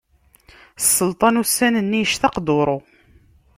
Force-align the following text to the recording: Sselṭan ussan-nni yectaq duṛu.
Sselṭan 0.83 1.39
ussan-nni 1.41 1.99
yectaq 2.01 2.35
duṛu. 2.45 2.77